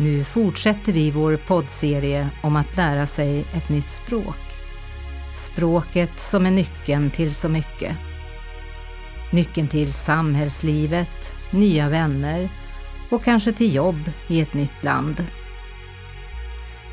Nu 0.00 0.24
fortsätter 0.24 0.92
vi 0.92 1.10
vår 1.10 1.36
poddserie 1.36 2.28
om 2.42 2.56
att 2.56 2.76
lära 2.76 3.06
sig 3.06 3.44
ett 3.54 3.68
nytt 3.68 3.90
språk. 3.90 4.36
Språket 5.36 6.20
som 6.20 6.46
är 6.46 6.50
nyckeln 6.50 7.10
till 7.10 7.34
så 7.34 7.48
mycket. 7.48 7.96
Nyckeln 9.32 9.68
till 9.68 9.92
samhällslivet, 9.92 11.34
nya 11.50 11.88
vänner 11.88 12.50
och 13.10 13.24
kanske 13.24 13.52
till 13.52 13.74
jobb 13.74 14.10
i 14.28 14.40
ett 14.40 14.54
nytt 14.54 14.82
land. 14.82 15.24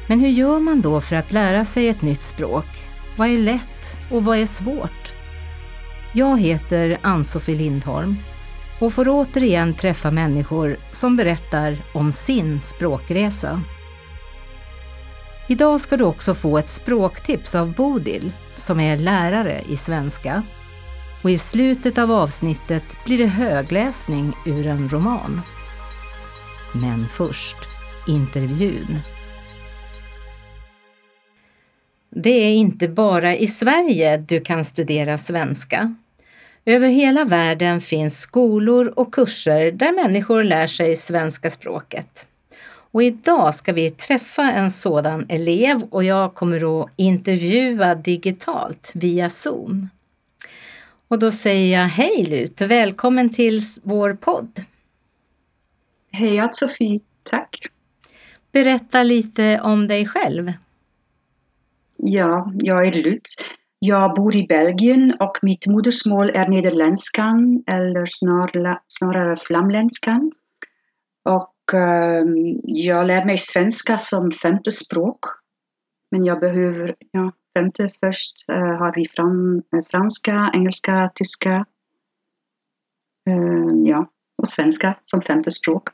Men 0.08 0.20
hur 0.20 0.30
gör 0.30 0.60
man 0.60 0.82
då 0.82 1.02
för 1.02 1.16
att 1.16 1.32
lära 1.32 1.66
sig 1.66 1.90
ett 1.90 2.02
nytt 2.02 2.24
språk? 2.24 2.88
Vad 3.18 3.28
är 3.28 3.38
lätt 3.38 3.98
och 4.12 4.26
vad 4.26 4.38
är 4.38 4.46
svårt? 4.46 5.14
Jag 6.14 6.40
heter 6.40 6.98
Ann-Sofie 7.02 7.58
Lindholm 7.58 8.16
och 8.80 8.94
får 8.94 9.08
återigen 9.10 9.74
träffa 9.74 10.12
människor 10.12 10.80
som 10.92 11.16
berättar 11.16 11.78
om 11.94 12.12
sin 12.12 12.62
språkresa. 12.62 13.62
Idag 15.48 15.82
ska 15.82 15.98
du 15.98 16.04
också 16.04 16.34
få 16.34 16.58
ett 16.58 16.70
språktips 16.70 17.56
av 17.56 17.74
Bodil 17.74 18.32
som 18.56 18.80
är 18.80 18.98
lärare 18.98 19.62
i 19.70 19.76
svenska. 19.76 20.44
Och 21.24 21.32
i 21.32 21.38
slutet 21.38 21.98
av 21.98 22.12
avsnittet 22.12 22.84
blir 23.06 23.18
det 23.18 23.26
högläsning 23.26 24.34
ur 24.46 24.68
en 24.68 24.90
roman. 24.90 25.42
Men 26.74 27.08
först 27.10 27.58
intervjun. 28.08 29.00
Det 32.10 32.30
är 32.30 32.54
inte 32.54 32.88
bara 32.88 33.36
i 33.36 33.48
Sverige 33.48 34.18
du 34.18 34.42
kan 34.42 34.66
studera 34.66 35.18
svenska. 35.18 35.96
Över 36.68 36.88
hela 36.88 37.24
världen 37.24 37.82
finns 37.82 38.20
skolor 38.20 38.94
och 38.96 39.14
kurser 39.14 39.72
där 39.72 39.92
människor 39.92 40.44
lär 40.44 40.68
sig 40.68 40.96
svenska 40.96 41.50
språket. 41.50 42.28
Och 42.92 43.04
idag 43.04 43.56
ska 43.56 43.74
vi 43.74 43.90
träffa 43.90 44.52
en 44.52 44.72
sådan 44.72 45.26
elev 45.30 45.84
och 45.90 46.04
jag 46.04 46.36
kommer 46.36 46.82
att 46.82 46.90
intervjua 46.96 47.96
digitalt 47.96 48.92
via 48.94 49.30
Zoom. 49.30 49.90
Och 51.08 51.20
då 51.20 51.32
säger 51.32 51.80
jag 51.80 51.88
hej 51.88 52.26
Lut, 52.30 52.62
välkommen 52.62 53.30
till 53.30 53.62
vår 53.84 54.14
podd. 54.14 54.64
Hej 56.12 56.50
Sofie, 56.52 57.00
tack. 57.24 57.68
Berätta 58.52 59.04
lite 59.04 59.60
om 59.64 59.88
dig 59.88 60.08
själv. 60.08 60.54
Ja, 61.98 62.52
jag 62.56 62.88
är 62.88 62.94
Lut. 62.94 63.28
Jag 63.88 64.14
bor 64.14 64.36
i 64.36 64.48
Belgien 64.48 65.14
och 65.20 65.40
mitt 65.42 65.68
modersmål 65.68 66.30
är 66.30 66.48
nederländskan 66.48 67.64
eller 67.68 68.06
snarare, 68.06 68.80
snarare 68.88 69.38
flamländskan. 69.38 70.32
Och 71.30 71.74
ehm, 71.74 72.60
jag 72.64 73.08
lär 73.08 73.26
mig 73.26 73.38
svenska 73.38 73.98
som 73.98 74.32
femte 74.32 74.72
språk. 74.72 75.20
Men 76.12 76.26
jag 76.26 76.40
behöver, 76.40 76.96
ja, 77.12 77.32
femte 77.58 77.92
först 78.00 78.50
eh, 78.50 78.58
har 78.58 78.94
vi 78.96 79.06
eh, 79.78 79.86
franska, 79.90 80.52
engelska, 80.54 81.12
tyska. 81.16 81.66
Ehm, 83.30 83.86
ja, 83.86 84.08
och 84.38 84.48
svenska 84.48 84.96
som 85.02 85.22
femte 85.22 85.52
språk. 85.52 85.90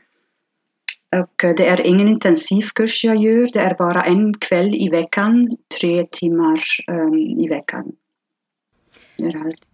Eh, 1.16 1.26
det 1.58 1.68
är 1.68 1.88
ingen 1.88 2.08
intensivkurs 2.08 3.04
jag 3.04 3.18
gör, 3.18 3.50
det 3.54 3.60
är 3.60 3.76
bara 3.78 4.04
en 4.04 4.34
kväll 4.34 4.76
i 4.76 4.90
veckan, 4.90 5.58
tre 5.80 6.06
timmar 6.12 6.60
um, 6.88 7.18
i 7.18 7.48
veckan. 7.48 7.92
Det 9.18 9.26
är 9.26 9.46
allt. 9.46 9.68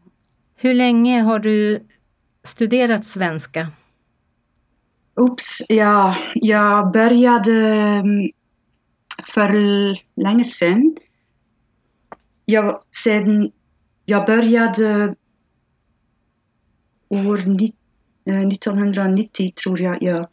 Hur 0.55 0.73
länge 0.73 1.21
har 1.21 1.39
du 1.39 1.79
studerat 2.43 3.05
svenska? 3.05 3.71
Oops, 5.15 5.61
ja, 5.69 6.15
jag 6.35 6.91
började 6.91 7.67
ehm, 7.67 8.29
för 9.23 9.51
länge 10.21 10.43
sedan. 10.43 10.95
Jag, 12.45 12.81
sen, 13.03 13.51
jag 14.05 14.25
började 14.25 15.15
år 17.09 17.37
1990 17.37 19.45
eh, 19.45 19.51
tror 19.51 19.81
jag. 19.81 19.97
Ja. 20.01 20.29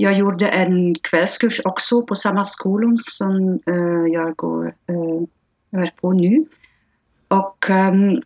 Jag 0.00 0.14
gjorde 0.14 0.48
en 0.48 0.94
kvällskurs 0.94 1.60
också 1.64 2.02
på 2.02 2.14
samma 2.14 2.44
skola 2.44 2.96
som 2.96 3.60
uh, 3.70 4.12
jag 4.12 4.36
går 4.36 4.66
uh, 4.66 5.22
är 5.70 5.92
på 6.00 6.12
nu. 6.12 6.44
Och 7.28 7.70
um, 7.70 8.22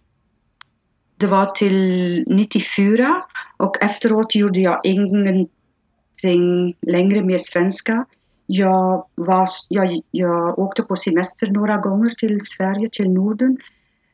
det 1.16 1.26
var 1.26 1.46
till 1.46 2.24
94 2.26 3.22
och 3.56 3.82
efteråt 3.82 4.34
gjorde 4.34 4.60
jag 4.60 4.80
ingenting 4.84 6.74
längre 6.80 7.24
med 7.24 7.40
svenska. 7.40 8.04
Jag, 8.46 9.06
var, 9.14 9.48
jag, 9.68 10.00
jag 10.10 10.58
åkte 10.58 10.82
på 10.82 10.96
semester 10.96 11.50
några 11.50 11.76
gånger 11.76 12.10
till 12.10 12.40
Sverige, 12.40 12.88
till 12.92 13.10
Norden. 13.10 13.58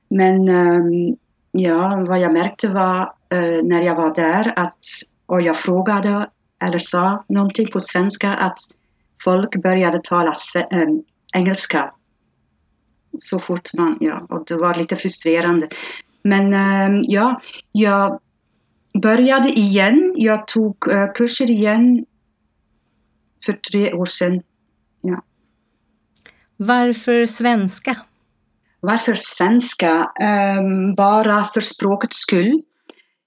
Men 0.08 0.48
um, 0.48 1.16
ja, 1.52 2.04
vad 2.08 2.20
jag 2.20 2.32
märkte 2.32 2.68
var 2.68 3.00
uh, 3.34 3.62
när 3.64 3.82
jag 3.82 3.94
var 3.94 4.14
där 4.14 4.52
att, 4.56 4.84
och 5.26 5.42
jag 5.42 5.56
frågade 5.56 6.30
eller 6.64 6.78
sa 6.78 7.24
någonting 7.28 7.70
på 7.70 7.80
svenska 7.80 8.34
att 8.34 8.58
folk 9.24 9.62
började 9.62 10.00
tala 10.04 10.32
ähm, 10.70 11.02
engelska 11.34 11.92
så 13.16 13.38
fort 13.38 13.74
man, 13.78 13.96
ja, 14.00 14.26
och 14.30 14.44
det 14.46 14.56
var 14.56 14.74
lite 14.74 14.96
frustrerande. 14.96 15.68
Men 16.22 16.54
ähm, 16.54 17.02
ja, 17.04 17.40
jag 17.72 18.20
började 19.02 19.48
igen. 19.48 20.14
Jag 20.16 20.48
tog 20.48 20.76
äh, 20.92 21.12
kurser 21.14 21.50
igen 21.50 22.06
för 23.46 23.52
tre 23.52 23.92
år 23.92 24.04
sedan. 24.04 24.42
Ja. 25.00 25.22
Varför 26.56 27.26
svenska? 27.26 27.96
Varför 28.80 29.14
svenska? 29.14 30.12
Ähm, 30.20 30.94
bara 30.94 31.44
för 31.44 31.60
språkets 31.60 32.16
skull. 32.16 32.62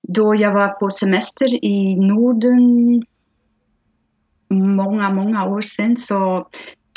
Då 0.08 0.36
jag 0.36 0.54
var 0.54 0.68
på 0.68 0.90
semester 0.90 1.66
i 1.66 1.98
Norden 2.00 3.04
många, 4.52 5.10
många 5.10 5.46
år 5.46 5.62
sedan 5.62 5.98
så, 5.98 6.48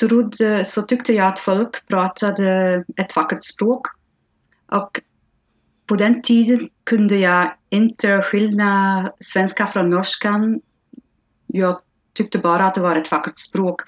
trodde, 0.00 0.64
så 0.64 0.82
tyckte 0.82 1.12
jag 1.12 1.26
att 1.26 1.38
folk 1.38 1.88
pratade 1.88 2.84
ett 2.96 3.16
vackert 3.16 3.44
språk. 3.44 3.86
Och 4.72 5.00
på 5.86 5.94
den 5.96 6.22
tiden 6.22 6.68
kunde 6.84 7.16
jag 7.16 7.52
inte 7.70 8.22
skilja 8.22 9.12
svenska 9.18 9.66
från 9.66 9.90
norskan. 9.90 10.60
Jag 11.46 11.78
tyckte 12.14 12.38
bara 12.38 12.66
att 12.66 12.74
det 12.74 12.80
var 12.80 12.96
ett 12.96 13.10
vackert 13.10 13.38
språk. 13.38 13.80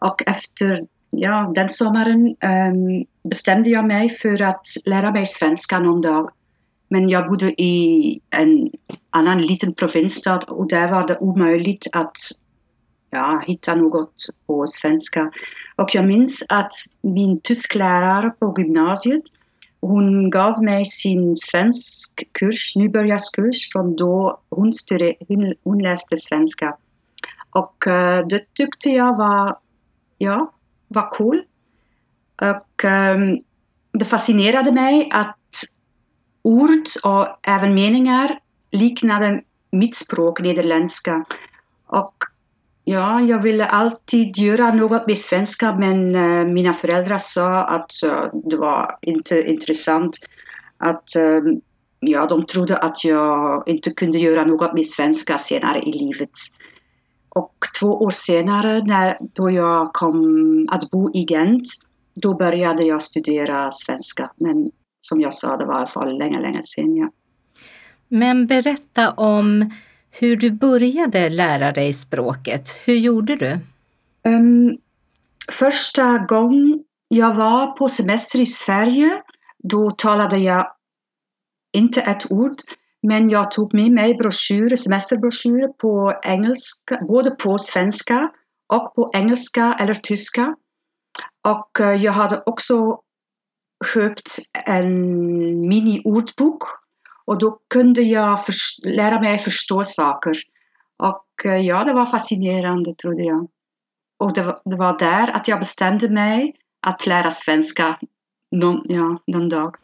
Och 0.00 0.22
efter 0.26 0.86
ja, 1.10 1.52
den 1.54 1.70
sommaren 1.70 2.26
um, 2.26 3.04
bestämde 3.30 3.68
jag 3.68 3.86
mig 3.86 4.10
för 4.10 4.42
att 4.42 4.66
lära 4.86 5.12
mig 5.12 5.26
svenska 5.26 5.78
någon 5.78 6.00
dag. 6.00 6.30
Men 6.90 7.08
jag 7.08 7.26
bodde 7.26 7.62
i 7.62 8.20
en 8.30 8.70
annan 9.10 9.42
liten 9.42 9.74
provinsstad 9.74 10.40
och 10.48 10.68
där 10.68 10.88
var 10.88 11.06
det 11.06 11.18
omöjligt 11.18 11.86
att 11.92 12.16
ja, 13.10 13.42
hitta 13.46 13.74
något 13.74 14.14
på 14.46 14.66
svenska. 14.66 15.32
Och 15.76 15.94
jag 15.94 16.06
minns 16.06 16.44
att 16.48 16.72
min 17.00 17.40
tysklärare 17.40 18.30
på 18.30 18.54
gymnasiet, 18.58 19.22
hon 19.80 20.30
gav 20.30 20.62
mig 20.62 20.84
sin 20.84 21.34
svenskkurs, 21.36 22.76
nybörjarskurs, 22.76 23.72
från 23.72 23.96
då 23.96 24.40
hon, 24.50 24.72
studer, 24.72 25.14
hon 25.64 25.78
läste 25.78 26.16
svenska. 26.16 26.76
Och 27.50 27.84
uh, 27.86 28.26
det 28.28 28.54
tyckte 28.54 28.90
jag 28.90 29.16
var, 29.16 29.58
ja, 30.18 30.52
var 30.88 31.10
cool. 31.10 31.42
Och 32.40 32.84
um, 32.84 33.42
det 33.92 34.04
fascinerade 34.04 34.72
mig 34.72 35.08
att 35.12 35.36
ord 36.42 36.84
och 37.04 37.26
även 37.42 37.74
meningar 37.74 38.38
liknade 38.70 39.42
mitt 39.70 39.96
språk, 39.96 40.40
nederländska. 40.40 41.24
Och 41.86 42.14
Ja, 42.90 43.20
jag 43.20 43.42
ville 43.42 43.66
alltid 43.66 44.36
göra 44.36 44.72
något 44.74 45.06
med 45.06 45.18
svenska 45.18 45.76
men 45.76 46.16
uh, 46.16 46.46
mina 46.46 46.72
föräldrar 46.72 47.18
sa 47.18 47.64
att 47.64 47.92
uh, 48.04 48.40
det 48.50 48.56
var 48.56 48.98
inte 49.02 49.42
intressant. 49.42 50.16
Att 50.78 51.04
uh, 51.16 51.58
ja, 52.00 52.26
de 52.26 52.46
trodde 52.46 52.76
att 52.76 53.04
jag 53.04 53.62
inte 53.66 53.90
kunde 53.90 54.18
göra 54.18 54.44
något 54.44 54.74
med 54.74 54.86
svenska 54.86 55.38
senare 55.38 55.78
i 55.78 55.92
livet. 55.92 56.30
Och 57.28 57.54
två 57.80 57.86
år 57.86 58.10
senare, 58.10 58.82
när, 58.84 59.18
då 59.20 59.50
jag 59.50 59.92
kom 59.92 60.66
att 60.70 60.90
bo 60.90 61.10
i 61.14 61.26
Gent, 61.28 61.66
då 62.22 62.34
började 62.34 62.84
jag 62.84 63.02
studera 63.02 63.70
svenska. 63.70 64.30
Men 64.36 64.70
som 65.00 65.20
jag 65.20 65.34
sa, 65.34 65.56
det 65.56 65.66
var 65.66 65.74
i 65.74 65.78
alla 65.78 65.86
fall 65.86 66.18
länge, 66.18 66.40
länge 66.40 66.62
sedan. 66.64 66.96
Ja. 66.96 67.10
Men 68.08 68.46
berätta 68.46 69.12
om 69.12 69.70
hur 70.20 70.36
du 70.36 70.50
började 70.50 71.30
lära 71.30 71.72
dig 71.72 71.92
språket. 71.92 72.70
Hur 72.84 72.94
gjorde 72.94 73.36
du? 73.36 73.58
Um, 74.30 74.78
första 75.52 76.18
gången 76.18 76.84
jag 77.08 77.34
var 77.34 77.66
på 77.66 77.88
semester 77.88 78.40
i 78.40 78.46
Sverige, 78.46 79.22
då 79.58 79.90
talade 79.90 80.38
jag 80.38 80.72
inte 81.72 82.00
ett 82.00 82.32
ord, 82.32 82.56
men 83.02 83.28
jag 83.28 83.50
tog 83.50 83.74
med 83.74 83.92
mig 83.92 84.14
broschyrer, 84.14 84.76
semesterbroschyrer 84.76 85.68
på 85.68 86.14
engelska, 86.24 86.98
både 87.08 87.30
på 87.30 87.58
svenska 87.58 88.30
och 88.72 88.94
på 88.94 89.10
engelska 89.14 89.76
eller 89.80 89.94
tyska. 89.94 90.56
Och 91.48 91.80
eh, 91.80 92.04
jag 92.04 92.12
hade 92.12 92.42
också 92.46 93.00
köpt 93.94 94.38
en 94.66 94.88
mini-ordbok 95.68 96.62
och 97.28 97.38
då 97.38 97.58
kunde 97.70 98.02
jag 98.02 98.40
lära 98.84 99.20
mig 99.20 99.38
förstå 99.38 99.84
saker. 99.84 100.32
Och 101.02 101.46
eh, 101.46 101.56
ja, 101.56 101.84
det 101.84 101.92
var 101.92 102.06
fascinerande 102.06 102.92
trodde 102.92 103.22
jag. 103.22 103.48
Och 104.18 104.34
det 104.34 104.42
var, 104.42 104.60
det 104.64 104.76
var 104.76 104.98
där 104.98 105.30
att 105.30 105.48
jag 105.48 105.58
bestämde 105.58 106.08
mig 106.08 106.54
att 106.86 107.06
lära 107.06 107.30
svenska 107.30 107.98
någon, 108.56 108.80
ja, 108.84 109.22
någon 109.26 109.48
dag. 109.48 109.76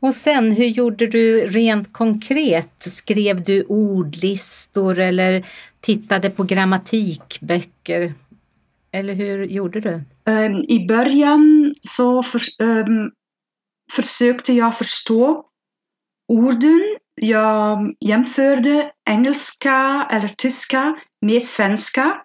Och 0.00 0.14
sen, 0.14 0.52
hur 0.52 0.64
gjorde 0.64 1.06
du 1.06 1.46
rent 1.46 1.92
konkret? 1.92 2.72
Skrev 2.78 3.44
du 3.44 3.64
ordlistor 3.64 4.98
eller 4.98 5.46
tittade 5.80 6.30
på 6.30 6.42
grammatikböcker? 6.42 8.14
Eller 8.92 9.14
hur 9.14 9.44
gjorde 9.44 9.80
du? 9.80 9.94
Um, 10.32 10.64
I 10.68 10.86
början 10.88 11.74
så 11.80 12.22
för, 12.22 12.40
um, 12.62 13.10
försökte 13.96 14.52
jag 14.52 14.78
förstå 14.78 15.46
orden. 16.28 16.96
Jag 17.14 17.94
jämförde 18.00 18.90
engelska 19.10 20.08
eller 20.10 20.28
tyska 20.28 20.96
med 21.20 21.42
svenska 21.42 22.20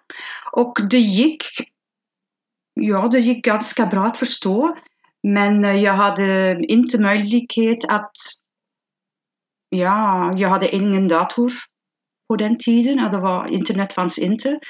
och 0.52 0.78
det 0.90 0.98
gick, 0.98 1.44
ja, 2.74 3.08
det 3.08 3.18
gick 3.18 3.44
ganska 3.44 3.86
bra 3.86 4.04
att 4.04 4.16
förstå. 4.16 4.76
Men 5.22 5.64
eh, 5.64 5.76
jag 5.76 5.92
hade 5.92 6.56
inte 6.66 6.98
möjlighet 6.98 7.84
att... 7.88 8.10
Ja, 9.68 10.32
jag 10.36 10.48
hade 10.48 10.76
ingen 10.76 11.08
dator 11.08 11.52
på 12.28 12.36
den 12.36 12.58
tiden 12.58 13.10
det 13.10 13.18
var, 13.18 13.46
internet 13.46 13.92
fanns 13.92 14.18
inte. 14.18 14.60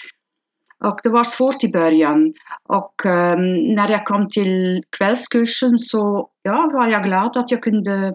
Och 0.84 0.98
det 1.02 1.08
var 1.08 1.24
svårt 1.24 1.64
i 1.64 1.72
början. 1.72 2.34
Och 2.68 3.04
um, 3.04 3.72
när 3.72 3.90
jag 3.90 4.06
kom 4.06 4.28
till 4.28 4.82
kvällskursen 4.98 5.78
så 5.78 6.28
ja, 6.42 6.70
var 6.72 6.86
jag 6.86 7.04
glad 7.04 7.36
att 7.36 7.50
jag 7.50 7.62
kunde 7.62 8.14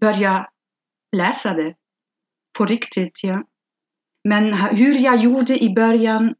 börja 0.00 0.48
läsa 1.16 1.54
det. 1.54 1.74
På 2.58 2.66
riktigt, 2.66 3.20
ja. 3.22 3.42
Men 4.28 4.52
hur 4.52 4.98
jag 4.98 5.16
gjorde 5.16 5.64
i 5.64 5.74
början 5.74 6.34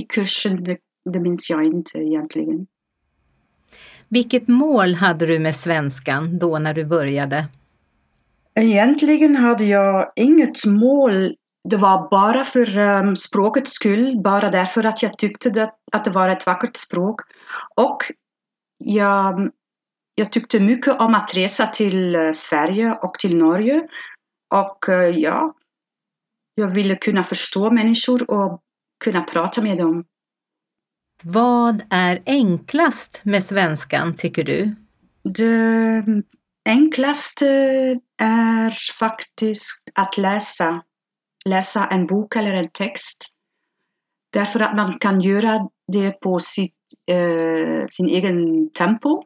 i 0.00 0.02
kursen, 0.02 0.64
det, 0.64 0.78
det 1.12 1.20
minns 1.20 1.50
jag 1.50 1.64
inte 1.64 1.98
egentligen. 1.98 2.66
Vilket 4.08 4.48
mål 4.48 4.94
hade 4.94 5.26
du 5.26 5.38
med 5.38 5.54
svenskan 5.54 6.38
då 6.38 6.58
när 6.58 6.74
du 6.74 6.84
började? 6.84 7.48
Egentligen 8.54 9.36
hade 9.36 9.64
jag 9.64 10.12
inget 10.16 10.66
mål. 10.66 11.34
Det 11.68 11.76
var 11.76 12.10
bara 12.10 12.44
för 12.44 12.78
um, 12.78 13.16
språkets 13.16 13.72
skull, 13.72 14.20
bara 14.22 14.50
därför 14.50 14.86
att 14.86 15.02
jag 15.02 15.18
tyckte 15.18 15.50
det, 15.50 15.70
att 15.92 16.04
det 16.04 16.10
var 16.10 16.28
ett 16.28 16.46
vackert 16.46 16.76
språk. 16.76 17.20
Och 17.76 17.98
jag, 18.78 19.50
jag 20.14 20.32
tyckte 20.32 20.60
mycket 20.60 21.00
om 21.00 21.14
att 21.14 21.36
resa 21.36 21.66
till 21.66 22.16
uh, 22.16 22.32
Sverige 22.32 22.98
och 23.02 23.14
till 23.14 23.36
Norge. 23.36 23.88
Och 24.54 24.88
uh, 24.88 25.18
ja, 25.18 25.54
jag 26.54 26.74
ville 26.74 26.96
kunna 26.96 27.24
förstå 27.24 27.70
människor 27.70 28.30
och 28.30 28.60
kunna 29.04 29.22
prata 29.22 29.62
med 29.62 29.78
dem. 29.78 30.04
Vad 31.22 31.82
är 31.90 32.22
enklast 32.26 33.20
med 33.24 33.44
svenskan, 33.44 34.16
tycker 34.16 34.44
du? 34.44 34.74
Det 35.22 36.04
enklaste 36.68 37.46
är 38.22 38.94
faktiskt 38.98 39.82
att 39.94 40.18
läsa. 40.18 40.82
Läsa 41.44 41.86
en 41.86 42.06
bok 42.06 42.36
eller 42.36 42.54
en 42.54 42.70
text. 42.70 43.26
Därför 44.32 44.60
att 44.60 44.76
man 44.76 44.98
kan 44.98 45.20
göra 45.20 45.68
det 45.92 46.10
på 46.10 46.40
sitt, 46.40 46.74
eh, 47.10 47.86
sin 47.88 48.08
egen 48.08 48.70
tempo. 48.70 49.22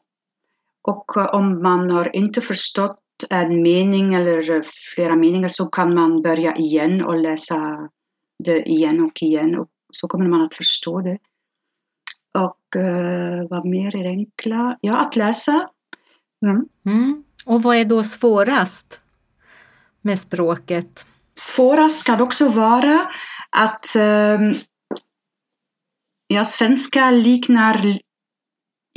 Och 0.88 1.34
om 1.34 1.62
man 1.62 1.90
har 1.90 2.16
inte 2.16 2.40
förstått 2.40 3.00
en 3.30 3.62
mening 3.62 4.14
eller 4.14 4.62
flera 4.94 5.16
meningar 5.16 5.48
så 5.48 5.66
kan 5.66 5.94
man 5.94 6.22
börja 6.22 6.56
igen 6.56 7.04
och 7.04 7.18
läsa 7.18 7.88
det 8.44 8.62
igen 8.68 9.00
och 9.00 9.22
igen. 9.22 9.58
Och 9.58 9.68
så 9.92 10.08
kommer 10.08 10.28
man 10.28 10.42
att 10.42 10.54
förstå 10.54 11.00
det. 11.00 11.18
Och 12.38 12.76
uh, 12.76 13.48
vad 13.50 13.66
mer 13.66 13.96
är 13.96 14.08
enkla? 14.08 14.78
Ja, 14.80 14.96
att 14.96 15.16
läsa. 15.16 15.68
Mm. 16.46 16.68
Mm. 16.86 17.24
Och 17.44 17.62
vad 17.62 17.76
är 17.76 17.84
då 17.84 18.02
svårast 18.02 19.00
med 20.00 20.20
språket? 20.20 21.06
Svårast 21.34 22.06
kan 22.06 22.22
också 22.22 22.48
vara 22.48 23.08
att 23.50 23.96
um, 23.96 24.54
ja, 26.26 26.44
svenska 26.44 27.10
liknar 27.10 27.80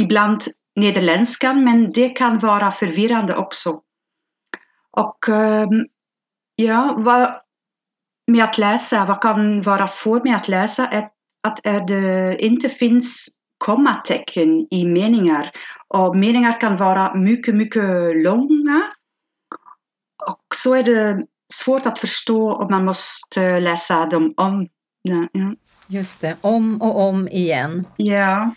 ibland 0.02 0.42
nederländskan 0.76 1.64
men 1.64 1.90
det 1.90 2.10
kan 2.10 2.38
vara 2.38 2.72
förvirrande 2.72 3.36
också. 3.36 3.80
Och 4.98 5.30
um, 5.30 5.88
ja, 6.56 6.96
vad, 6.98 7.42
med 8.32 8.44
att 8.44 8.58
läsa, 8.58 9.06
vad 9.06 9.22
kan 9.22 9.62
vara 9.62 9.88
svårt 9.88 10.24
med 10.24 10.36
att 10.36 10.48
läsa 10.48 10.88
är 10.88 11.10
att 11.48 11.88
det 11.88 12.38
inte 12.40 12.70
finns 12.70 13.30
kommatecken 13.58 14.68
i 14.72 14.86
meningar. 14.86 15.52
Och 15.88 16.18
meningar 16.18 16.60
kan 16.60 16.78
vara 16.78 17.16
mycket, 17.16 17.56
mycket 17.56 18.16
långa. 18.24 18.92
Och 20.26 20.56
så 20.56 20.74
är 20.74 20.84
det 20.84 21.26
svårt 21.54 21.86
att 21.86 22.00
förstå 22.00 22.50
och 22.50 22.72
man 22.72 22.86
måste 22.86 23.60
läsa 23.60 24.06
dem 24.06 24.34
om. 24.38 24.68
Ja. 25.02 25.28
Just 25.88 26.22
det, 26.22 26.36
om 26.42 26.82
och 26.82 27.00
om 27.00 27.28
igen. 27.28 27.88
Ja. 27.98 28.52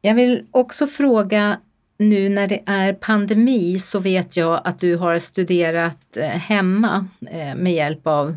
Jag 0.00 0.14
vill 0.14 0.46
också 0.50 0.86
fråga, 0.86 1.60
nu 1.98 2.28
när 2.28 2.48
det 2.48 2.62
är 2.66 2.92
pandemi 2.92 3.78
så 3.78 3.98
vet 3.98 4.36
jag 4.36 4.60
att 4.64 4.80
du 4.80 4.96
har 4.96 5.18
studerat 5.18 6.16
eh, 6.16 6.28
hemma 6.28 7.06
eh, 7.30 7.54
med 7.56 7.72
hjälp 7.72 8.06
av 8.06 8.36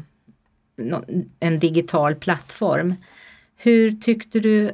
en 1.40 1.60
digital 1.60 2.16
plattform. 2.16 2.94
Hur 3.58 3.92
tyckte 3.92 4.40
du 4.40 4.72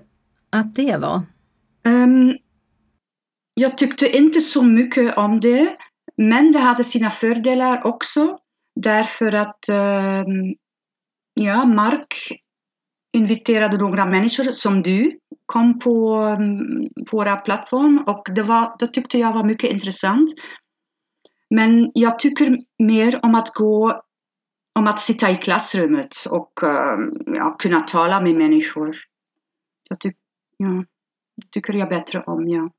att 0.49 0.75
det 0.75 0.97
var? 0.97 1.21
Um, 1.85 2.37
jag 3.53 3.77
tyckte 3.77 4.17
inte 4.17 4.41
så 4.41 4.63
mycket 4.63 5.17
om 5.17 5.39
det, 5.39 5.75
men 6.17 6.51
det 6.51 6.59
hade 6.59 6.83
sina 6.83 7.09
fördelar 7.09 7.85
också. 7.85 8.37
Därför 8.75 9.35
att 9.35 9.59
um, 9.71 10.55
ja, 11.33 11.65
Mark 11.65 12.41
inviterade 13.17 13.77
några 13.77 14.05
människor 14.05 14.43
som 14.43 14.81
du 14.81 15.19
kom 15.47 15.79
på 15.79 16.19
um, 16.25 16.89
våra 17.11 17.35
plattform 17.35 18.03
och 18.07 18.23
det, 18.35 18.43
var, 18.43 18.75
det 18.79 18.87
tyckte 18.87 19.17
jag 19.17 19.33
var 19.33 19.43
mycket 19.43 19.71
intressant. 19.71 20.29
Men 21.55 21.91
jag 21.93 22.19
tycker 22.19 22.57
mer 22.83 23.19
om 23.25 23.35
att 23.35 23.53
gå 23.53 24.01
om 24.79 24.87
att 24.87 24.99
sitta 24.99 25.31
i 25.31 25.35
klassrummet 25.35 26.15
och 26.31 26.63
ehm, 26.63 27.11
ja, 27.25 27.55
kunna 27.59 27.79
tala 27.79 28.21
med 28.21 28.35
människor. 28.35 28.95
Jag 29.89 29.99
ty 29.99 30.11
ja, 30.57 30.83
det 31.35 31.51
tycker 31.51 31.73
jag 31.73 31.89
bättre 31.89 32.19
om, 32.19 32.47
ja. 32.47 32.69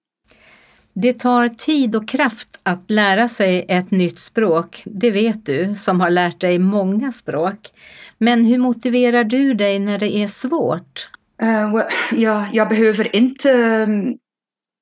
Det 0.92 1.12
tar 1.12 1.48
tid 1.48 1.96
och 1.96 2.08
kraft 2.08 2.60
att 2.62 2.90
lära 2.90 3.28
sig 3.28 3.66
ett 3.68 3.90
nytt 3.90 4.18
språk, 4.18 4.82
det 4.84 5.10
vet 5.10 5.46
du 5.46 5.74
som 5.74 6.00
har 6.00 6.10
lärt 6.10 6.40
dig 6.40 6.58
många 6.58 7.12
språk. 7.12 7.58
Men 8.18 8.44
hur 8.44 8.58
motiverar 8.58 9.24
du 9.24 9.54
dig 9.54 9.78
när 9.78 9.98
det 9.98 10.16
är 10.16 10.26
svårt? 10.26 11.17
Uh, 11.42 11.82
ja, 12.12 12.48
jag 12.52 12.68
behöver 12.68 13.16
inte 13.16 13.52
ehm, 13.52 14.18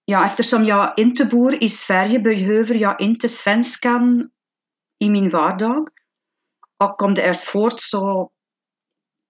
Ja, 0.09 0.27
eftersom 0.27 0.65
jag 0.65 0.95
inte 0.97 1.25
bor 1.25 1.65
i 1.65 1.69
Sverige 1.69 2.19
behöver 2.19 2.75
jag 2.75 3.01
inte 3.01 3.29
svenskan 3.29 4.29
i 5.05 5.11
min 5.11 5.29
vardag. 5.29 5.89
Och 6.85 7.03
om 7.03 7.15
det 7.15 7.23
är 7.23 7.33
svårt 7.33 7.81
så 7.81 8.31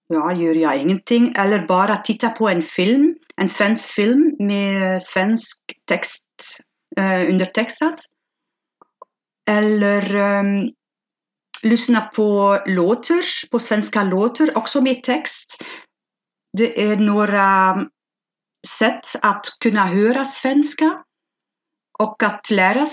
ja, 0.07 0.33
gör 0.33 0.55
jag 0.55 0.77
ingenting. 0.77 1.33
Eller 1.37 1.67
bara 1.67 1.97
titta 1.97 2.29
på 2.29 2.49
en 2.49 2.61
film, 2.61 3.15
en 3.35 3.49
svensk 3.49 3.89
film 3.89 4.35
med 4.39 5.01
svensk 5.01 5.63
text 5.85 6.27
eh, 6.97 7.29
undertextat. 7.29 7.99
Eller 9.49 10.15
um, 10.15 10.71
lyssna 11.63 12.01
på 12.01 12.59
låtar, 12.65 13.49
på 13.51 13.59
svenska 13.59 14.03
låtar, 14.03 14.57
också 14.57 14.81
med 14.81 15.03
text. 15.03 15.63
Det 16.57 16.81
är 16.81 16.97
några 16.97 17.75
sätt 18.67 19.05
att 19.21 19.45
kunna 19.59 19.85
höra 19.85 20.25
svenska 20.25 21.03
och 21.99 22.23
att 22.23 22.49
lära 22.51 22.85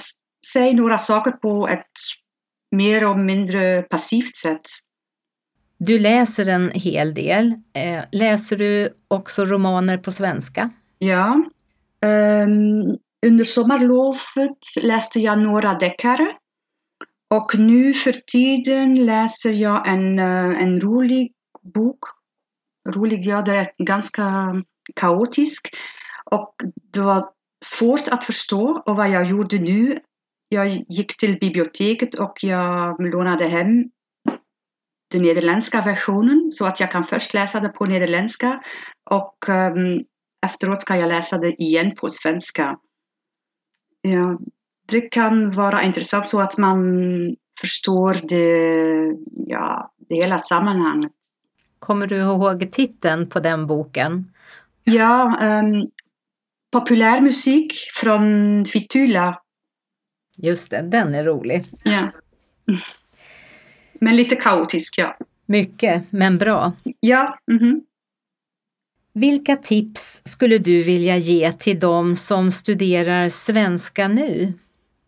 sig 0.53 0.75
några 0.75 0.99
saker 0.99 1.31
på 1.31 1.69
ett 1.69 1.93
mer 2.77 3.11
och 3.11 3.19
mindre 3.19 3.83
passivt 3.83 4.37
sätt. 4.37 4.67
Du 5.79 5.99
läser 5.99 6.49
en 6.49 6.71
hel 6.71 7.15
del. 7.15 7.55
Eh, 7.73 8.05
läser 8.13 8.57
du 8.57 8.95
också 9.09 9.45
romaner 9.45 9.99
på 9.99 10.11
svenska? 10.13 10.71
Ja. 10.99 11.45
Um, 12.07 12.99
under 13.27 13.45
sommarlovet 13.45 14.59
läste 14.83 15.19
jag 15.19 15.39
några 15.39 15.75
deckare. 15.75 16.33
Och 17.31 17.59
nu 17.59 17.93
för 17.93 18.13
tiden 18.13 19.07
läser 19.07 19.51
jag 19.51 19.89
en, 19.89 20.19
uh, 20.19 20.63
en 20.63 20.81
rolig 20.81 21.33
bok 21.75 21.99
rolig. 22.89 23.27
Ja, 23.27 23.43
det 23.43 23.57
är 23.57 23.71
ganska 23.79 24.55
kaotisk. 24.97 25.75
Och 26.31 26.55
det 26.93 27.01
var 27.01 27.29
svårt 27.65 28.09
att 28.09 28.25
förstå. 28.25 28.83
Och 28.87 28.97
vad 28.97 29.11
jag 29.11 29.25
gjorde 29.25 29.59
nu, 29.59 30.01
jag 30.49 30.85
gick 30.89 31.17
till 31.17 31.39
biblioteket 31.39 32.15
och 32.15 32.45
jag 32.45 33.01
lånade 33.01 33.49
hem 33.49 33.85
den 35.11 35.23
nederländska 35.23 35.83
versionen 35.83 36.51
så 36.51 36.67
att 36.67 36.81
jag 36.81 36.91
kan 36.91 37.05
först 37.05 37.35
läsa 37.35 37.61
det 37.61 37.69
på 37.69 37.85
nederländska 37.85 38.61
och 39.11 39.49
um, 39.49 40.05
efteråt 40.47 40.81
ska 40.81 40.97
jag 40.97 41.09
läsa 41.09 41.39
det 41.39 41.63
igen 41.63 41.95
på 41.95 42.09
svenska. 42.09 42.77
Ja, 44.01 44.39
det 44.89 45.01
kan 45.01 45.51
vara 45.51 45.83
intressant 45.83 46.27
så 46.27 46.41
att 46.41 46.59
man 46.59 46.79
förstår 47.61 48.17
det, 48.29 49.17
ja, 49.47 49.95
det 50.09 50.15
hela 50.15 50.39
sammanhanget. 50.39 51.13
Kommer 51.85 52.07
du 52.07 52.17
ihåg 52.17 52.73
titeln 52.73 53.29
på 53.29 53.41
den 53.41 53.67
boken? 53.67 54.33
Ja, 54.85 55.39
um, 55.43 55.91
populärmusik 56.73 57.73
från 57.95 58.65
Fitula. 58.65 59.41
Just 60.37 60.71
det, 60.71 60.83
den 60.83 61.15
är 61.15 61.25
rolig. 61.25 61.65
Ja. 61.83 62.09
Men 64.01 64.17
lite 64.17 64.37
kaotisk, 64.37 64.99
ja. 64.99 65.17
Mycket, 65.47 66.03
men 66.11 66.39
bra. 66.39 66.73
Ja. 67.01 67.39
Mm 67.51 67.63
-hmm. 67.63 67.81
Vilka 69.13 69.57
tips 69.57 70.23
skulle 70.25 70.59
du 70.59 70.83
vilja 70.83 71.17
ge 71.17 71.53
till 71.53 71.81
de 71.81 72.17
som 72.17 72.53
studerar 72.53 73.29
svenska 73.29 74.09
nu? 74.09 74.53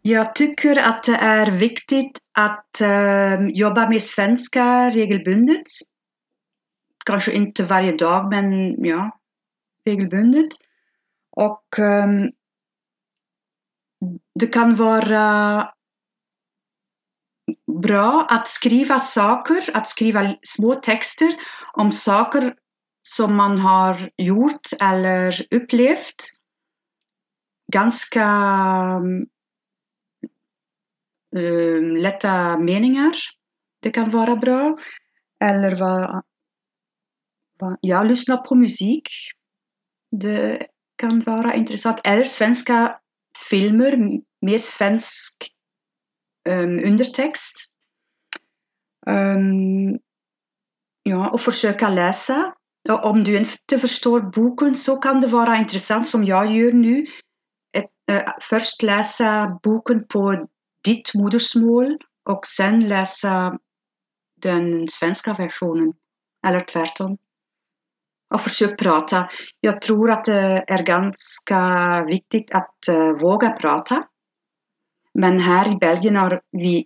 Jag 0.02 0.34
tycker 0.34 0.78
att 0.78 1.04
det 1.04 1.16
är 1.16 1.50
viktigt 1.50 2.18
att 2.38 2.80
uh, 2.82 3.48
jobba 3.48 3.88
med 3.88 4.02
svenska 4.02 4.90
regelbundet. 4.90 5.66
Kanske 7.06 7.32
inte 7.32 7.64
varje 7.64 7.92
dag, 7.92 8.30
men 8.30 8.74
ja, 8.84 9.18
regelbundet. 9.84 10.48
Och 11.36 11.78
um, 11.78 12.32
det 14.40 14.46
kan 14.46 14.74
vara 14.74 15.72
bra 17.82 18.26
att 18.30 18.48
skriva 18.48 18.98
saker, 18.98 19.76
att 19.76 19.88
skriva 19.88 20.36
små 20.42 20.74
texter 20.74 21.34
om 21.72 21.92
saker 21.92 22.54
som 23.02 23.36
man 23.36 23.58
har 23.58 24.10
gjort 24.16 24.66
eller 24.80 25.54
upplevt. 25.54 26.14
Ganska 27.72 28.26
um, 31.36 31.96
lätta 31.96 32.58
meningar. 32.58 33.12
Det 33.82 33.90
kan 33.90 34.10
vara 34.10 34.36
bra. 34.36 34.78
Eller 35.44 35.80
vad, 35.80 36.22
ja, 37.80 38.02
lyssna 38.02 38.36
på 38.36 38.54
musik. 38.54 39.08
Det 40.10 40.66
kan 40.98 41.20
vara 41.20 41.54
intressant. 41.54 42.00
Eller 42.04 42.24
svenska 42.24 42.98
filmer 43.50 43.96
med 44.46 44.60
svensk 44.60 45.50
um, 46.48 46.78
undertext. 46.78 47.68
Um, 49.06 49.98
ja, 51.02 51.30
och 51.30 51.40
försöka 51.40 51.88
läsa. 51.88 52.52
Om 53.02 53.20
du 53.20 53.38
inte 53.38 53.78
förstår 53.78 54.20
boken 54.20 54.74
så 54.74 54.96
kan 54.96 55.20
det 55.20 55.26
vara 55.26 55.56
intressant 55.56 56.08
som 56.08 56.24
jag 56.24 56.56
gör 56.56 56.72
nu. 56.72 57.06
Ett, 57.76 58.14
uh, 58.14 58.32
först 58.40 58.82
läsa 58.82 59.58
boken 59.62 60.06
på 60.08 60.46
ditt 60.84 61.14
modersmål 61.14 61.98
och 62.28 62.46
sen 62.46 62.88
läsa 62.88 63.58
den 64.42 64.88
svenska 64.88 65.34
versionen. 65.34 65.92
Eller 66.46 66.60
tvärtom. 66.60 67.18
Och 68.34 68.40
försök 68.40 68.78
prata. 68.78 69.28
Jag 69.60 69.80
tror 69.82 70.10
att 70.10 70.24
det 70.24 70.64
är 70.66 70.82
ganska 70.82 71.60
viktigt 72.08 72.54
att 72.54 72.78
uh, 72.90 73.20
våga 73.22 73.50
prata. 73.50 74.02
Men 75.14 75.40
här 75.40 75.72
i 75.72 75.76
Belgien 75.76 76.16
har 76.16 76.40
vi 76.52 76.84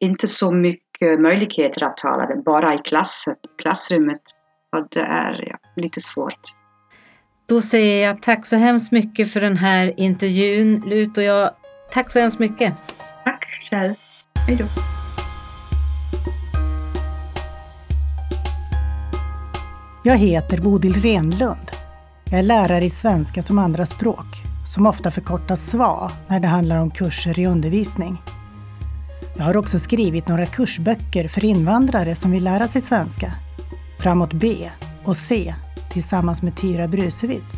inte 0.00 0.28
så 0.28 0.52
mycket 0.52 1.20
möjligheter 1.20 1.84
att 1.84 1.96
tala 1.96 2.26
det, 2.26 2.42
bara 2.44 2.74
i 2.74 2.78
klasset, 2.78 3.38
klassrummet. 3.62 4.22
Och 4.76 4.88
det 4.90 5.00
är 5.00 5.44
ja, 5.46 5.58
lite 5.76 6.00
svårt. 6.00 6.40
Då 7.48 7.60
säger 7.60 8.06
jag 8.06 8.22
tack 8.22 8.46
så 8.46 8.56
hemskt 8.56 8.92
mycket 8.92 9.32
för 9.32 9.40
den 9.40 9.56
här 9.56 10.00
intervjun, 10.00 10.82
Lut 10.86 11.18
och 11.18 11.24
jag. 11.24 11.50
Tack 11.92 12.12
så 12.12 12.20
hemskt 12.20 12.38
mycket. 12.38 12.74
Tack 13.24 13.46
Kjell. 13.60 13.94
Hej 14.46 14.56
då. 14.56 14.93
Jag 20.06 20.16
heter 20.16 20.60
Bodil 20.60 21.02
Renlund. 21.02 21.70
Jag 22.30 22.38
är 22.38 22.42
lärare 22.42 22.84
i 22.84 22.90
svenska 22.90 23.42
som 23.42 23.58
andraspråk 23.58 24.26
som 24.74 24.86
ofta 24.86 25.10
förkortas 25.10 25.60
SVA 25.60 26.12
när 26.28 26.40
det 26.40 26.48
handlar 26.48 26.76
om 26.76 26.90
kurser 26.90 27.38
i 27.38 27.46
undervisning. 27.46 28.22
Jag 29.36 29.44
har 29.44 29.56
också 29.56 29.78
skrivit 29.78 30.28
några 30.28 30.46
kursböcker 30.46 31.28
för 31.28 31.44
invandrare 31.44 32.14
som 32.14 32.30
vill 32.30 32.44
lära 32.44 32.68
sig 32.68 32.80
svenska. 32.80 33.32
Framåt 33.98 34.32
B 34.32 34.70
och 35.04 35.16
C 35.16 35.54
tillsammans 35.92 36.42
med 36.42 36.56
Tyra 36.56 36.88
Brusewitz. 36.88 37.52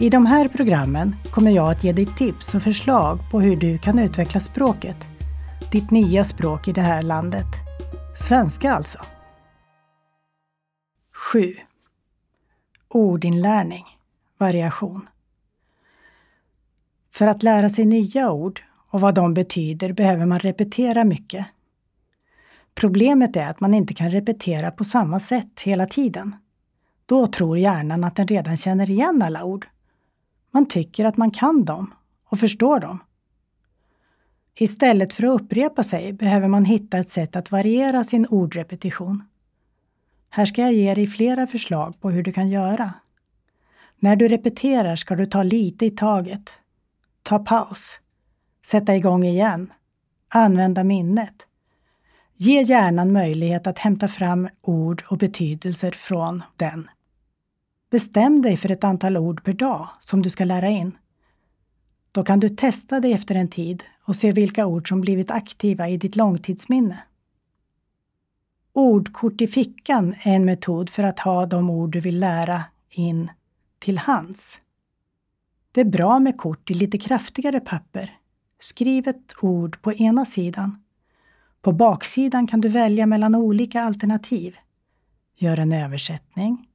I 0.00 0.10
de 0.10 0.26
här 0.26 0.48
programmen 0.48 1.16
kommer 1.30 1.50
jag 1.50 1.70
att 1.70 1.84
ge 1.84 1.92
dig 1.92 2.06
tips 2.06 2.54
och 2.54 2.62
förslag 2.62 3.18
på 3.30 3.40
hur 3.40 3.56
du 3.56 3.78
kan 3.78 3.98
utveckla 3.98 4.40
språket. 4.40 4.96
Ditt 5.72 5.90
nya 5.90 6.24
språk 6.24 6.68
i 6.68 6.72
det 6.72 6.80
här 6.80 7.02
landet. 7.02 7.48
Svenska 8.16 8.72
alltså. 8.72 8.98
7. 11.36 11.56
Ordinlärning. 12.88 13.84
Variation. 14.38 15.08
För 17.12 17.26
att 17.26 17.42
lära 17.42 17.68
sig 17.68 17.86
nya 17.86 18.30
ord 18.30 18.62
och 18.90 19.00
vad 19.00 19.14
de 19.14 19.34
betyder 19.34 19.92
behöver 19.92 20.26
man 20.26 20.38
repetera 20.38 21.04
mycket. 21.04 21.46
Problemet 22.74 23.36
är 23.36 23.46
att 23.46 23.60
man 23.60 23.74
inte 23.74 23.94
kan 23.94 24.10
repetera 24.10 24.70
på 24.70 24.84
samma 24.84 25.20
sätt 25.20 25.60
hela 25.60 25.86
tiden. 25.86 26.36
Då 27.06 27.26
tror 27.26 27.58
hjärnan 27.58 28.04
att 28.04 28.16
den 28.16 28.28
redan 28.28 28.56
känner 28.56 28.90
igen 28.90 29.22
alla 29.22 29.44
ord. 29.44 29.68
Man 30.50 30.68
tycker 30.68 31.04
att 31.04 31.16
man 31.16 31.30
kan 31.30 31.64
dem 31.64 31.94
och 32.24 32.40
förstår 32.40 32.80
dem. 32.80 32.98
Istället 34.54 35.12
för 35.12 35.26
att 35.26 35.40
upprepa 35.40 35.82
sig 35.82 36.12
behöver 36.12 36.48
man 36.48 36.64
hitta 36.64 36.98
ett 36.98 37.10
sätt 37.10 37.36
att 37.36 37.50
variera 37.50 38.04
sin 38.04 38.26
ordrepetition. 38.26 39.22
Här 40.30 40.46
ska 40.46 40.62
jag 40.62 40.72
ge 40.72 40.94
dig 40.94 41.06
flera 41.06 41.46
förslag 41.46 42.00
på 42.00 42.10
hur 42.10 42.22
du 42.22 42.32
kan 42.32 42.48
göra. 42.48 42.92
När 43.98 44.16
du 44.16 44.28
repeterar 44.28 44.96
ska 44.96 45.14
du 45.14 45.26
ta 45.26 45.42
lite 45.42 45.86
i 45.86 45.90
taget 45.90 46.52
Ta 47.22 47.38
paus. 47.38 47.98
Sätta 48.66 48.96
igång 48.96 49.24
igen. 49.24 49.72
Använda 50.28 50.84
minnet. 50.84 51.34
Ge 52.36 52.62
hjärnan 52.62 53.12
möjlighet 53.12 53.66
att 53.66 53.78
hämta 53.78 54.08
fram 54.08 54.48
ord 54.62 55.02
och 55.08 55.18
betydelser 55.18 55.90
från 55.90 56.42
den. 56.56 56.88
Bestäm 57.90 58.42
dig 58.42 58.56
för 58.56 58.70
ett 58.70 58.84
antal 58.84 59.16
ord 59.16 59.44
per 59.44 59.52
dag 59.52 59.88
som 60.00 60.22
du 60.22 60.30
ska 60.30 60.44
lära 60.44 60.68
in. 60.68 60.96
Då 62.12 62.22
kan 62.22 62.40
du 62.40 62.48
testa 62.48 63.00
dig 63.00 63.12
efter 63.12 63.34
en 63.34 63.48
tid 63.48 63.84
och 64.04 64.16
se 64.16 64.32
vilka 64.32 64.66
ord 64.66 64.88
som 64.88 65.00
blivit 65.00 65.30
aktiva 65.30 65.88
i 65.88 65.96
ditt 65.96 66.16
långtidsminne. 66.16 66.98
Ordkort 68.76 69.40
i 69.40 69.46
fickan 69.46 70.14
är 70.22 70.36
en 70.36 70.44
metod 70.44 70.90
för 70.90 71.04
att 71.04 71.18
ha 71.18 71.46
de 71.46 71.70
ord 71.70 71.92
du 71.92 72.00
vill 72.00 72.20
lära 72.20 72.64
in 72.90 73.30
till 73.78 73.98
hands. 73.98 74.58
Det 75.72 75.80
är 75.80 75.84
bra 75.84 76.18
med 76.18 76.38
kort 76.38 76.70
i 76.70 76.74
lite 76.74 76.98
kraftigare 76.98 77.60
papper. 77.60 78.18
Skriv 78.60 79.08
ett 79.08 79.34
ord 79.40 79.82
på 79.82 79.92
ena 79.92 80.24
sidan. 80.24 80.82
På 81.62 81.72
baksidan 81.72 82.46
kan 82.46 82.60
du 82.60 82.68
välja 82.68 83.06
mellan 83.06 83.34
olika 83.34 83.82
alternativ. 83.82 84.56
Gör 85.36 85.58
en 85.58 85.72
översättning. 85.72 86.68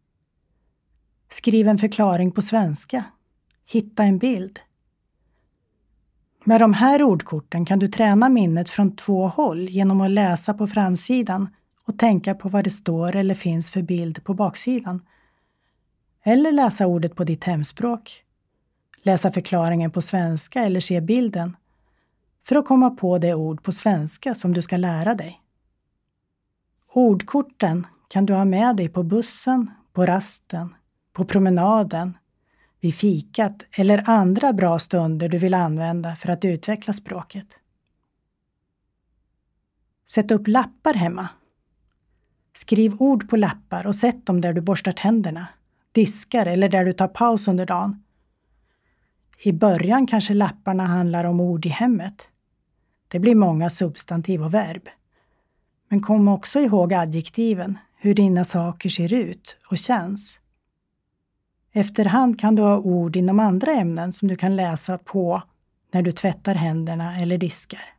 Skriv 1.29 1.67
en 1.67 1.77
förklaring 1.77 2.31
på 2.31 2.41
svenska. 2.41 3.03
Hitta 3.65 4.03
en 4.03 4.17
bild. 4.17 4.59
Med 6.43 6.61
de 6.61 6.73
här 6.73 7.03
ordkorten 7.03 7.65
kan 7.65 7.79
du 7.79 7.87
träna 7.87 8.29
minnet 8.29 8.69
från 8.69 8.95
två 8.95 9.27
håll 9.27 9.69
genom 9.69 10.01
att 10.01 10.11
läsa 10.11 10.53
på 10.53 10.67
framsidan 10.67 11.49
och 11.85 11.99
tänka 11.99 12.35
på 12.35 12.49
vad 12.49 12.63
det 12.63 12.69
står 12.69 13.15
eller 13.15 13.35
finns 13.35 13.71
för 13.71 13.81
bild 13.81 14.23
på 14.23 14.33
baksidan. 14.33 15.05
Eller 16.23 16.51
läsa 16.51 16.87
ordet 16.87 17.15
på 17.15 17.23
ditt 17.23 17.43
hemspråk 17.43 18.23
läsa 19.01 19.31
förklaringen 19.31 19.91
på 19.91 20.01
svenska 20.01 20.63
eller 20.63 20.79
se 20.79 21.01
bilden 21.01 21.57
för 22.47 22.55
att 22.55 22.65
komma 22.65 22.89
på 22.89 23.17
det 23.17 23.33
ord 23.33 23.63
på 23.63 23.71
svenska 23.71 24.35
som 24.35 24.53
du 24.53 24.61
ska 24.61 24.77
lära 24.77 25.15
dig. 25.15 25.41
Ordkorten 26.87 27.87
kan 28.07 28.25
du 28.25 28.33
ha 28.33 28.45
med 28.45 28.75
dig 28.75 28.89
på 28.89 29.03
bussen, 29.03 29.71
på 29.93 30.05
rasten, 30.05 30.75
på 31.13 31.25
promenaden, 31.25 32.17
vid 32.79 32.95
fikat 32.95 33.63
eller 33.77 34.09
andra 34.09 34.53
bra 34.53 34.79
stunder 34.79 35.29
du 35.29 35.37
vill 35.37 35.53
använda 35.53 36.15
för 36.15 36.29
att 36.29 36.45
utveckla 36.45 36.93
språket. 36.93 37.47
Sätt 40.05 40.31
upp 40.31 40.47
lappar 40.47 40.93
hemma. 40.93 41.29
Skriv 42.53 42.95
ord 42.99 43.29
på 43.29 43.37
lappar 43.37 43.87
och 43.87 43.95
sätt 43.95 44.25
dem 44.25 44.41
där 44.41 44.53
du 44.53 44.61
borstar 44.61 44.91
tänderna, 44.91 45.47
diskar 45.91 46.45
eller 46.45 46.69
där 46.69 46.85
du 46.85 46.93
tar 46.93 47.07
paus 47.07 47.47
under 47.47 47.65
dagen. 47.65 48.03
I 49.43 49.51
början 49.51 50.07
kanske 50.07 50.33
lapparna 50.33 50.85
handlar 50.85 51.23
om 51.23 51.39
ord 51.39 51.65
i 51.65 51.69
hemmet. 51.69 52.27
Det 53.07 53.19
blir 53.19 53.35
många 53.35 53.69
substantiv 53.69 54.43
och 54.43 54.53
verb. 54.53 54.89
Men 55.89 56.01
kom 56.01 56.27
också 56.27 56.59
ihåg 56.59 56.93
adjektiven, 56.93 57.77
hur 57.97 58.13
dina 58.13 58.45
saker 58.45 58.89
ser 58.89 59.13
ut 59.13 59.57
och 59.69 59.77
känns. 59.77 60.39
Efterhand 61.73 62.39
kan 62.39 62.55
du 62.55 62.61
ha 62.61 62.77
ord 62.77 63.15
inom 63.15 63.39
andra 63.39 63.71
ämnen 63.71 64.13
som 64.13 64.27
du 64.27 64.35
kan 64.35 64.55
läsa 64.55 64.97
på 64.97 65.43
när 65.91 66.01
du 66.01 66.11
tvättar 66.11 66.55
händerna 66.55 67.19
eller 67.21 67.37
diskar. 67.37 67.93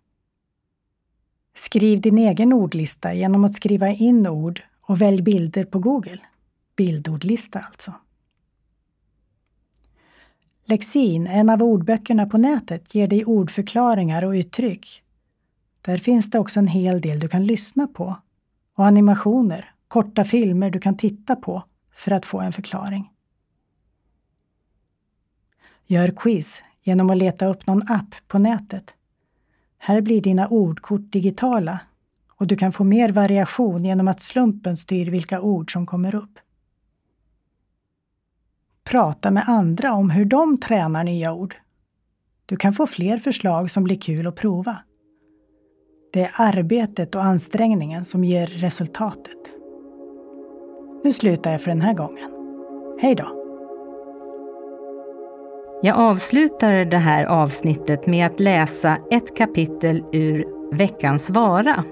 Skriv 1.55 2.01
din 2.01 2.19
egen 2.19 2.53
ordlista 2.53 3.15
genom 3.15 3.45
att 3.45 3.55
skriva 3.55 3.89
in 3.89 4.27
ord 4.27 4.63
och 4.81 5.01
välj 5.01 5.23
bilder 5.23 5.65
på 5.65 5.79
Google. 5.79 6.19
Bildordlista 6.77 7.59
alltså. 7.59 7.95
Lexin, 10.65 11.27
en 11.27 11.51
av 11.51 11.63
ordböckerna 11.63 12.27
på 12.27 12.39
nätet, 12.39 12.95
ger 12.95 13.07
dig 13.07 13.25
ordförklaringar 13.25 14.23
och 14.23 14.33
uttryck. 14.33 15.03
Där 15.81 15.99
finns 15.99 16.31
det 16.31 16.39
också 16.39 16.61
en 16.61 16.69
hel 16.69 17.01
del 17.01 17.21
du 17.21 17.29
kan 17.29 17.47
lyssna 17.47 17.87
på 17.87 18.17
och 18.75 18.87
animationer, 18.87 19.75
korta 19.89 20.25
filmer 20.25 20.71
du 20.71 20.81
kan 20.81 20.97
titta 20.97 21.37
på 21.37 21.63
för 21.95 22.11
att 22.11 22.27
få 22.27 22.41
en 22.41 22.53
förklaring. 22.53 23.11
Gör 25.87 26.09
quiz 26.17 26.63
genom 26.83 27.11
att 27.11 27.17
leta 27.17 27.47
upp 27.47 27.67
någon 27.67 27.83
app 27.89 28.15
på 28.29 28.39
nätet. 28.39 28.95
Här 29.85 30.01
blir 30.01 30.21
dina 30.21 30.49
ordkort 30.49 31.13
digitala 31.13 31.81
och 32.37 32.47
du 32.47 32.57
kan 32.57 32.73
få 32.73 32.85
mer 32.85 33.13
variation 33.13 33.85
genom 33.85 34.09
att 34.09 34.21
slumpen 34.21 34.77
styr 34.77 35.11
vilka 35.11 35.41
ord 35.41 35.73
som 35.73 35.87
kommer 35.87 36.15
upp. 36.15 36.39
Prata 38.85 39.31
med 39.31 39.45
andra 39.47 39.93
om 39.93 40.11
hur 40.11 40.25
de 40.25 40.59
tränar 40.59 41.05
nya 41.05 41.33
ord. 41.33 41.55
Du 42.47 42.57
kan 42.57 42.75
få 42.75 42.87
fler 42.87 43.19
förslag 43.19 43.71
som 43.71 43.85
blir 43.85 44.01
kul 44.01 44.27
att 44.27 44.37
prova. 44.37 44.77
Det 46.13 46.21
är 46.21 46.31
arbetet 46.37 47.15
och 47.15 47.25
ansträngningen 47.25 48.05
som 48.05 48.25
ger 48.25 48.47
resultatet. 48.47 49.39
Nu 51.05 51.13
slutar 51.13 51.53
jag 51.53 51.63
för 51.63 51.71
den 51.71 51.83
här 51.83 51.95
gången. 51.95 52.31
Hej 53.01 53.15
då! 53.15 53.42
Jag 55.85 55.97
avslutar 55.97 56.85
det 56.85 56.99
här 56.99 57.25
avsnittet 57.25 58.07
med 58.07 58.27
att 58.27 58.41
läsa 58.41 58.99
ett 59.11 59.37
kapitel 59.37 60.05
ur 60.13 60.47
Veckans 60.73 61.31
vara 61.31 61.85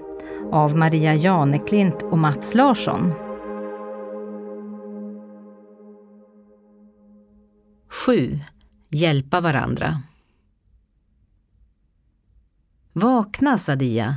av 0.52 0.76
Maria 0.76 1.14
Janeklint 1.14 2.02
och 2.02 2.18
Mats 2.18 2.54
Larsson. 2.54 3.12
7. 8.06 8.38
Hjälpa 8.88 9.40
varandra. 9.40 10.02
Vakna 12.92 13.58
Sadia. 13.58 14.16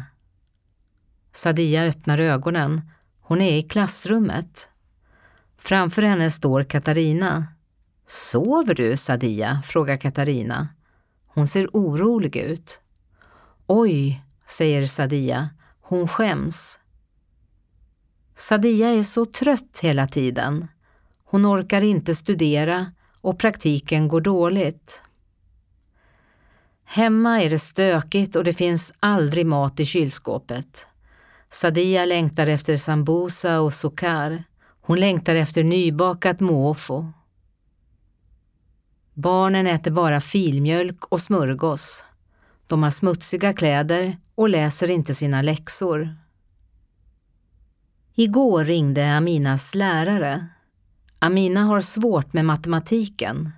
Sadia 1.32 1.84
öppnar 1.84 2.20
ögonen. 2.20 2.82
Hon 3.22 3.42
är 3.42 3.54
i 3.54 3.62
klassrummet. 3.64 4.70
Framför 5.58 6.02
henne 6.02 6.32
står 6.32 6.64
Katarina. 6.64 7.53
Sover 8.08 8.74
du, 8.74 8.98
Sadia? 8.98 9.62
frågar 9.66 9.98
Katarina. 9.98 10.68
Hon 11.28 11.48
ser 11.48 11.68
orolig 11.74 12.36
ut. 12.36 12.82
Oj, 13.68 14.24
säger 14.46 14.86
Sadia. 14.86 15.50
Hon 15.82 16.08
skäms. 16.08 16.80
Sadia 18.36 18.90
är 18.90 19.04
så 19.04 19.26
trött 19.26 19.80
hela 19.82 20.08
tiden. 20.08 20.68
Hon 21.24 21.46
orkar 21.46 21.82
inte 21.82 22.16
studera 22.16 22.92
och 23.22 23.40
praktiken 23.40 24.08
går 24.08 24.22
dåligt. 24.22 25.02
Hemma 26.86 27.42
är 27.44 27.50
det 27.50 27.60
stökigt 27.60 28.36
och 28.36 28.44
det 28.44 28.54
finns 28.54 28.94
aldrig 29.00 29.46
mat 29.46 29.80
i 29.80 29.86
kylskåpet. 29.86 30.88
Sadia 31.50 32.06
längtar 32.06 32.48
efter 32.48 32.76
sambusa 32.76 33.62
och 33.62 33.74
sukar. 33.74 34.44
Hon 34.82 35.00
längtar 35.00 35.36
efter 35.36 35.64
nybakat 35.64 36.40
mofo. 36.40 37.06
Barnen 39.14 39.68
äter 39.68 39.92
bara 39.92 40.22
filmjölk 40.22 41.06
och 41.06 41.20
smörgås. 41.20 42.06
De 42.68 42.84
har 42.84 42.90
smutsiga 42.90 43.54
kläder 43.54 44.18
och 44.36 44.50
läser 44.50 44.92
inte 44.92 45.14
sina 45.14 45.42
läxor. 45.42 46.16
Igår 48.16 48.66
ringde 48.66 49.14
Aminas 49.14 49.76
lärare. 49.76 50.48
Amina 51.20 51.64
har 51.64 51.80
svårt 51.80 52.34
med 52.34 52.46
matematiken. 52.46 53.52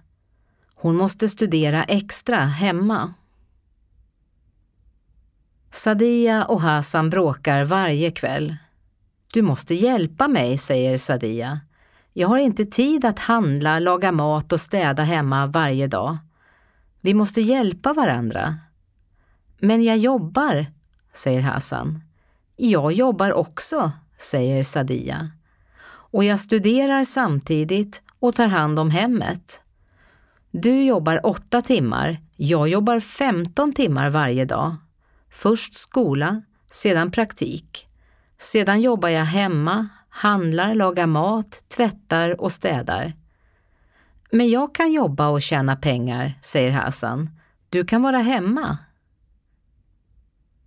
Hon 0.76 0.96
måste 0.96 1.30
studera 1.30 1.84
extra 1.84 2.40
hemma. 2.40 3.14
Sadia 5.72 6.46
och 6.46 6.62
Hassan 6.62 7.10
bråkar 7.10 7.66
varje 7.66 8.12
kväll. 8.12 8.56
Du 9.34 9.42
måste 9.42 9.76
hjälpa 9.76 10.28
mig, 10.28 10.58
säger 10.58 10.98
Sadia. 10.98 11.60
Jag 12.18 12.28
har 12.28 12.38
inte 12.38 12.66
tid 12.66 13.06
att 13.06 13.20
handla, 13.20 13.80
laga 13.80 14.12
mat 14.12 14.52
och 14.52 14.62
städa 14.62 15.04
hemma 15.04 15.46
varje 15.46 15.88
dag. 15.88 16.18
Vi 17.02 17.14
måste 17.14 17.42
hjälpa 17.42 17.94
varandra. 17.94 18.56
Men 19.60 19.84
jag 19.84 19.98
jobbar, 19.98 20.66
säger 21.14 21.42
Hassan. 21.42 22.04
Jag 22.56 22.92
jobbar 22.92 23.34
också, 23.34 23.92
säger 24.18 24.64
Sadia. 24.64 25.32
Och 25.88 26.24
jag 26.24 26.40
studerar 26.40 27.04
samtidigt 27.04 28.02
och 28.20 28.36
tar 28.36 28.48
hand 28.48 28.80
om 28.80 28.90
hemmet. 28.90 29.62
Du 30.52 30.84
jobbar 30.84 31.26
åtta 31.26 31.62
timmar, 31.62 32.18
jag 32.36 32.70
jobbar 32.70 33.00
15 33.00 33.74
timmar 33.74 34.10
varje 34.10 34.46
dag. 34.46 34.76
Först 35.30 35.74
skola, 35.74 36.42
sedan 36.72 37.12
praktik. 37.12 37.88
Sedan 38.38 38.82
jobbar 38.82 39.10
jag 39.10 39.26
hemma, 39.26 39.90
handlar, 40.16 40.76
lagar 40.76 41.08
mat, 41.08 41.64
tvättar 41.68 42.42
och 42.42 42.52
städar. 42.52 43.14
Men 44.32 44.50
jag 44.50 44.76
kan 44.76 44.92
jobba 44.92 45.28
och 45.28 45.42
tjäna 45.42 45.76
pengar, 45.76 46.40
säger 46.42 46.72
Hassan. 46.72 47.30
Du 47.70 47.86
kan 47.86 48.02
vara 48.02 48.18
hemma. 48.18 48.78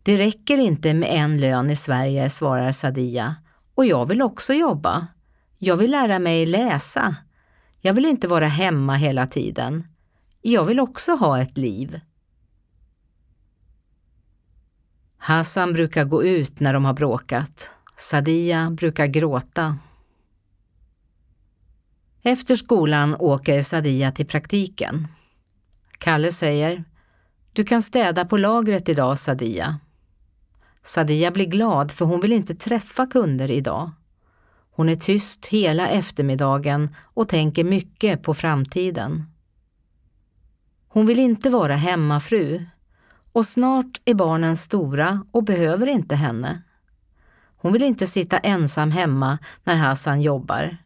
Det 0.03 0.17
räcker 0.17 0.59
inte 0.59 0.95
med 0.95 1.09
en 1.13 1.41
lön 1.41 1.71
i 1.71 1.77
Sverige, 1.77 2.31
svarar 2.31 2.73
Sadia. 2.73 3.37
Och 3.75 3.87
jag 3.87 4.09
vill 4.09 4.23
också 4.23 4.55
jobba. 4.55 5.07
Jag 5.57 5.77
vill 5.77 5.91
lära 5.91 6.19
mig 6.19 6.47
läsa. 6.47 7.17
Jag 7.81 7.95
vill 7.95 8.05
inte 8.05 8.29
vara 8.29 8.49
hemma 8.49 8.95
hela 8.95 9.27
tiden. 9.27 9.85
Jag 10.43 10.65
vill 10.65 10.81
också 10.81 11.13
ha 11.13 11.41
ett 11.41 11.57
liv. 11.57 12.01
Hassan 15.19 15.73
brukar 15.73 16.05
gå 16.05 16.25
ut 16.25 16.61
när 16.61 16.73
de 16.73 16.85
har 16.85 16.95
bråkat. 16.95 17.75
Sadia 18.01 18.71
brukar 18.71 19.07
gråta. 19.07 19.79
Efter 22.23 22.57
skolan 22.57 23.17
åker 23.19 23.61
Sadia 23.63 24.13
till 24.13 24.27
praktiken. 24.27 25.09
Kalle 25.99 26.33
säger 26.33 26.85
Du 27.53 27.65
kan 27.65 27.83
städa 27.83 28.25
på 28.25 28.37
lagret 28.37 28.89
idag, 28.89 29.19
Sadia. 29.19 29.81
Sadia 30.83 31.31
blir 31.31 31.47
glad 31.47 31.93
för 31.93 32.05
hon 32.05 32.21
vill 32.21 32.33
inte 32.33 32.55
träffa 32.55 33.07
kunder 33.07 33.51
idag. 33.51 33.91
Hon 34.71 34.89
är 34.89 34.95
tyst 34.95 35.47
hela 35.47 35.89
eftermiddagen 35.89 36.95
och 37.15 37.29
tänker 37.29 37.65
mycket 37.65 38.23
på 38.23 38.35
framtiden. 38.35 39.25
Hon 40.89 41.07
vill 41.07 41.19
inte 41.19 41.51
vara 41.51 41.77
hemmafru 41.77 42.65
och 43.33 43.47
snart 43.47 44.01
är 44.05 44.15
barnen 44.15 44.57
stora 44.57 45.27
och 45.31 45.45
behöver 45.45 45.87
inte 45.87 46.15
henne. 46.15 46.63
Hon 47.61 47.73
vill 47.73 47.83
inte 47.83 48.07
sitta 48.07 48.39
ensam 48.39 48.91
hemma 48.91 49.39
när 49.65 49.77
Hassan 49.77 50.21
jobbar. 50.21 50.77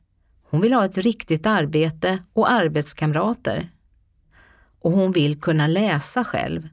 Hon 0.42 0.61
vill 0.61 0.72
ha 0.72 0.85
ett 0.85 0.98
riktigt 0.98 1.46
arbete 1.46 2.18
och 2.32 2.50
arbetskamrater. 2.50 3.68
Och 4.80 4.92
hon 4.92 5.12
vill 5.12 5.40
kunna 5.40 5.66
läsa 5.66 6.24
själv, 6.24 6.68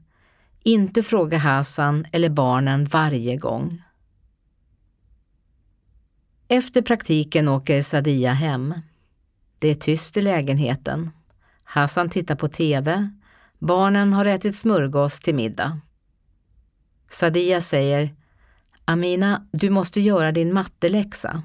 inte 0.62 1.02
fråga 1.02 1.38
Hassan 1.38 2.06
eller 2.12 2.28
barnen 2.28 2.84
varje 2.84 3.36
gång. 3.36 3.82
Efter 6.48 6.82
praktiken 6.82 7.48
åker 7.48 7.82
Sadia 7.82 8.32
hem. 8.32 8.74
Det 9.58 9.68
är 9.68 9.74
tyst 9.74 10.16
i 10.16 10.22
lägenheten. 10.22 11.10
Hassan 11.64 12.10
tittar 12.10 12.34
på 12.36 12.48
TV. 12.48 13.10
Barnen 13.58 14.12
har 14.12 14.24
ätit 14.24 14.56
smörgås 14.56 15.20
till 15.20 15.34
middag. 15.34 15.80
Sadia 17.08 17.60
säger 17.60 18.14
Amina, 18.90 19.46
du 19.52 19.70
måste 19.70 20.00
göra 20.00 20.32
din 20.32 20.52
matteläxa. 20.52 21.42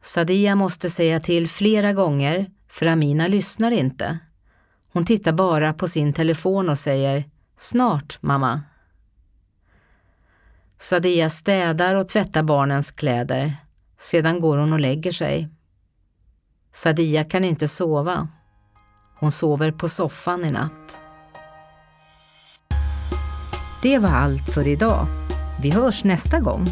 Sadia 0.00 0.54
måste 0.54 0.90
säga 0.90 1.20
till 1.20 1.48
flera 1.48 1.92
gånger, 1.92 2.50
för 2.68 2.86
Amina 2.86 3.26
lyssnar 3.26 3.70
inte. 3.70 4.18
Hon 4.92 5.04
tittar 5.04 5.32
bara 5.32 5.72
på 5.74 5.88
sin 5.88 6.12
telefon 6.12 6.68
och 6.68 6.78
säger 6.78 7.24
Snart, 7.56 8.22
mamma. 8.22 8.62
Sadia 10.78 11.30
städar 11.30 11.94
och 11.94 12.08
tvättar 12.08 12.42
barnens 12.42 12.90
kläder. 12.90 13.56
Sedan 13.98 14.40
går 14.40 14.56
hon 14.56 14.72
och 14.72 14.80
lägger 14.80 15.12
sig. 15.12 15.48
Sadia 16.72 17.24
kan 17.24 17.44
inte 17.44 17.68
sova. 17.68 18.28
Hon 19.18 19.32
sover 19.32 19.72
på 19.72 19.88
soffan 19.88 20.44
i 20.44 20.50
natt. 20.50 21.00
Det 23.82 23.98
var 23.98 24.10
allt 24.10 24.54
för 24.54 24.68
idag. 24.68 25.23
Vi 25.62 25.70
hörs 25.70 26.04
nästa 26.04 26.40
gång. 26.40 26.66